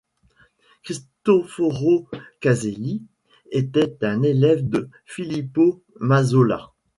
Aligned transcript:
Cristoforo 0.81 2.07
Caselli 2.39 3.03
était 3.51 3.99
un 4.03 4.23
élève 4.23 4.67
de 4.67 4.89
Filippo 5.05 5.83
Mazzola. 5.99 6.71